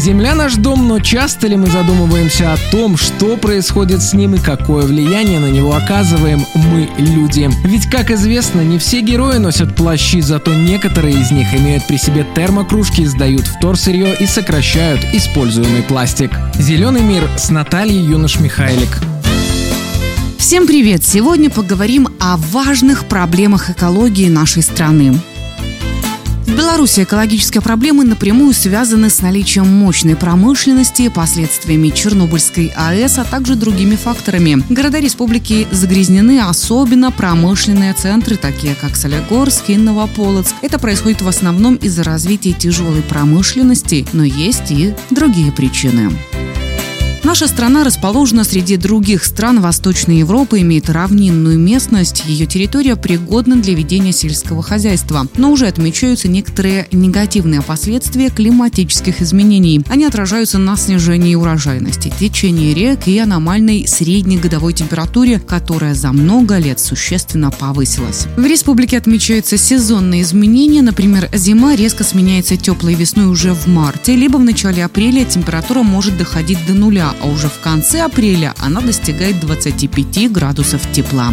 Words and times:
Земля 0.00 0.34
наш 0.34 0.54
дом, 0.54 0.88
но 0.88 0.98
часто 0.98 1.46
ли 1.46 1.56
мы 1.56 1.66
задумываемся 1.66 2.54
о 2.54 2.56
том, 2.70 2.96
что 2.96 3.36
происходит 3.36 4.02
с 4.02 4.14
ним 4.14 4.34
и 4.34 4.38
какое 4.38 4.86
влияние 4.86 5.40
на 5.40 5.50
него 5.50 5.74
оказываем 5.74 6.42
мы, 6.54 6.88
люди? 6.96 7.50
Ведь, 7.66 7.84
как 7.90 8.10
известно, 8.10 8.62
не 8.62 8.78
все 8.78 9.02
герои 9.02 9.36
носят 9.36 9.76
плащи, 9.76 10.22
зато 10.22 10.54
некоторые 10.54 11.20
из 11.20 11.30
них 11.30 11.54
имеют 11.54 11.86
при 11.86 11.98
себе 11.98 12.26
термокружки, 12.34 13.04
сдают 13.04 13.46
вторсырье 13.46 14.16
и 14.18 14.24
сокращают 14.24 15.04
используемый 15.12 15.82
пластик. 15.82 16.30
Зеленый 16.54 17.02
мир 17.02 17.28
с 17.36 17.50
Натальей 17.50 18.00
Юнош-Михайлик. 18.00 19.02
Всем 20.38 20.66
привет! 20.66 21.04
Сегодня 21.04 21.50
поговорим 21.50 22.08
о 22.18 22.38
важных 22.38 23.04
проблемах 23.04 23.68
экологии 23.68 24.30
нашей 24.30 24.62
страны. 24.62 25.20
В 26.50 26.56
Беларуси 26.56 27.04
экологические 27.04 27.62
проблемы 27.62 28.04
напрямую 28.04 28.52
связаны 28.54 29.08
с 29.08 29.22
наличием 29.22 29.68
мощной 29.68 30.16
промышленности, 30.16 31.08
последствиями 31.08 31.90
Чернобыльской 31.90 32.72
АЭС, 32.74 33.18
а 33.18 33.24
также 33.24 33.54
другими 33.54 33.94
факторами. 33.94 34.60
Города 34.68 34.98
республики 34.98 35.68
загрязнены, 35.70 36.40
особенно 36.40 37.12
промышленные 37.12 37.94
центры, 37.94 38.36
такие 38.36 38.74
как 38.74 38.96
Солигорск 38.96 39.70
и 39.70 39.76
Новополоцк. 39.76 40.56
Это 40.60 40.80
происходит 40.80 41.22
в 41.22 41.28
основном 41.28 41.76
из-за 41.76 42.02
развития 42.02 42.52
тяжелой 42.52 43.02
промышленности, 43.02 44.04
но 44.12 44.24
есть 44.24 44.72
и 44.72 44.92
другие 45.10 45.52
причины. 45.52 46.10
Наша 47.22 47.48
страна 47.48 47.84
расположена 47.84 48.44
среди 48.44 48.78
других 48.78 49.24
стран 49.24 49.60
Восточной 49.60 50.20
Европы, 50.20 50.60
имеет 50.60 50.88
равнинную 50.88 51.58
местность, 51.58 52.24
ее 52.26 52.46
территория 52.46 52.96
пригодна 52.96 53.56
для 53.56 53.74
ведения 53.74 54.12
сельского 54.12 54.62
хозяйства. 54.62 55.26
Но 55.36 55.52
уже 55.52 55.66
отмечаются 55.66 56.28
некоторые 56.28 56.88
негативные 56.92 57.60
последствия 57.60 58.30
климатических 58.30 59.20
изменений. 59.20 59.82
Они 59.90 60.06
отражаются 60.06 60.56
на 60.56 60.76
снижении 60.76 61.34
урожайности, 61.34 62.10
течении 62.18 62.72
рек 62.72 63.06
и 63.06 63.18
аномальной 63.18 63.86
средней 63.86 64.38
годовой 64.38 64.72
температуре, 64.72 65.38
которая 65.38 65.94
за 65.94 66.12
много 66.12 66.56
лет 66.56 66.80
существенно 66.80 67.50
повысилась. 67.50 68.26
В 68.38 68.46
республике 68.46 68.96
отмечаются 68.96 69.58
сезонные 69.58 70.22
изменения, 70.22 70.80
например, 70.80 71.28
зима 71.34 71.76
резко 71.76 72.02
сменяется 72.02 72.56
теплой 72.56 72.94
весной 72.94 73.26
уже 73.26 73.52
в 73.52 73.66
марте, 73.66 74.16
либо 74.16 74.38
в 74.38 74.44
начале 74.44 74.82
апреля 74.84 75.26
температура 75.26 75.82
может 75.82 76.16
доходить 76.16 76.58
до 76.66 76.72
нуля, 76.72 77.09
а 77.20 77.26
уже 77.26 77.48
в 77.48 77.60
конце 77.60 78.02
апреля 78.02 78.54
она 78.58 78.80
достигает 78.80 79.40
25 79.40 80.30
градусов 80.32 80.80
тепла. 80.92 81.32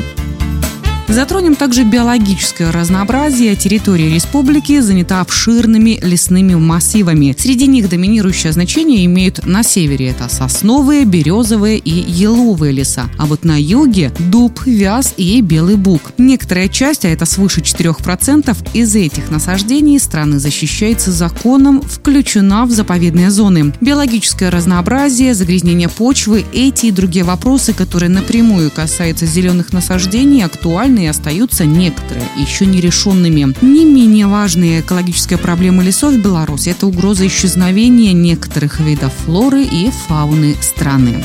Затронем 1.08 1.56
также 1.56 1.84
биологическое 1.84 2.72
разнообразие. 2.72 3.56
Территория 3.56 4.10
республики 4.14 4.82
занята 4.82 5.22
обширными 5.22 6.00
лесными 6.02 6.56
массивами. 6.56 7.34
Среди 7.38 7.66
них 7.66 7.90
доминирующее 7.90 8.52
значение 8.52 9.06
имеют 9.06 9.46
на 9.46 9.64
севере 9.64 10.10
это 10.10 10.28
сосновые, 10.28 11.06
березовые 11.06 11.78
и 11.78 11.90
еловые 11.90 12.74
леса. 12.74 13.10
А 13.18 13.26
вот 13.26 13.46
на 13.46 13.60
юге 13.60 14.12
дуб, 14.20 14.66
вяз 14.66 15.14
и 15.16 15.40
белый 15.42 15.76
бук. 15.76 16.12
Некоторая 16.18 16.68
часть, 16.68 17.06
а 17.06 17.10
это 17.10 17.26
свыше 17.26 17.62
4%, 17.62 18.56
из 18.74 18.96
этих 18.96 19.32
насаждений 19.32 20.00
страны 20.00 20.40
защищается 20.40 21.12
законом, 21.12 21.82
включена 21.82 22.66
в 22.66 22.72
заповедные 22.72 23.32
зоны. 23.32 23.74
Биологическое 23.80 24.52
разнообразие, 24.52 25.34
загрязнение 25.34 25.90
почвы, 25.90 26.46
эти 26.54 26.88
и 26.88 26.92
другие 26.92 27.24
вопросы, 27.24 27.74
которые 27.74 28.10
напрямую 28.10 28.70
касаются 28.72 29.26
зеленых 29.26 29.72
насаждений, 29.72 30.44
актуальны 30.44 30.97
и 31.00 31.08
остаются 31.08 31.66
некоторые 31.66 32.26
еще 32.38 32.66
нерешенными. 32.66 33.54
Не 33.62 33.86
менее 33.86 34.28
важные 34.28 34.82
экологические 34.82 35.40
проблемы 35.40 35.84
лесов 35.84 36.14
в 36.14 36.22
Беларуси– 36.22 36.70
это 36.72 36.88
угроза 36.88 37.28
исчезновения 37.28 38.14
некоторых 38.14 38.80
видов 38.80 39.14
флоры 39.26 39.64
и 39.64 39.92
фауны 40.08 40.56
страны. 40.62 41.24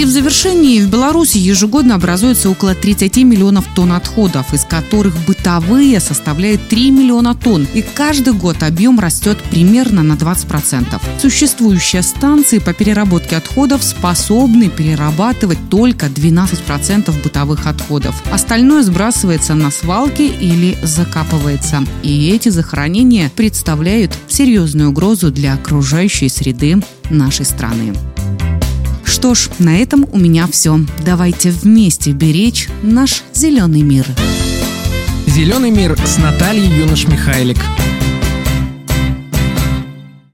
И 0.00 0.04
в 0.06 0.08
завершении 0.08 0.80
в 0.80 0.88
Беларуси 0.88 1.36
ежегодно 1.36 1.96
образуется 1.96 2.48
около 2.48 2.74
30 2.74 3.18
миллионов 3.18 3.66
тонн 3.74 3.92
отходов, 3.92 4.54
из 4.54 4.64
которых 4.64 5.14
бытовые 5.26 6.00
составляют 6.00 6.66
3 6.68 6.90
миллиона 6.90 7.34
тонн. 7.34 7.68
И 7.74 7.82
каждый 7.82 8.32
год 8.32 8.62
объем 8.62 8.98
растет 8.98 9.36
примерно 9.50 10.02
на 10.02 10.14
20%. 10.14 10.98
Существующие 11.20 12.00
станции 12.00 12.60
по 12.60 12.72
переработке 12.72 13.36
отходов 13.36 13.84
способны 13.84 14.70
перерабатывать 14.70 15.58
только 15.68 16.06
12% 16.06 17.22
бытовых 17.22 17.66
отходов. 17.66 18.22
Остальное 18.32 18.82
сбрасывается 18.82 19.52
на 19.52 19.70
свалки 19.70 20.22
или 20.22 20.78
закапывается. 20.82 21.84
И 22.02 22.30
эти 22.30 22.48
захоронения 22.48 23.30
представляют 23.36 24.16
серьезную 24.28 24.88
угрозу 24.88 25.30
для 25.30 25.52
окружающей 25.52 26.30
среды 26.30 26.82
нашей 27.10 27.44
страны. 27.44 27.92
Что 29.20 29.34
ж, 29.34 29.50
на 29.58 29.76
этом 29.76 30.06
у 30.12 30.18
меня 30.18 30.46
все. 30.46 30.80
Давайте 31.04 31.50
вместе 31.50 32.12
беречь 32.12 32.70
наш 32.82 33.22
зеленый 33.34 33.82
мир. 33.82 34.06
Зеленый 35.26 35.70
мир 35.70 35.94
с 36.06 36.16
Натальей 36.16 36.66
Юнош-Михайлик. 36.66 37.58